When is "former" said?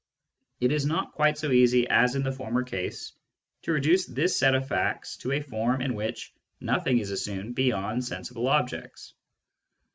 2.31-2.63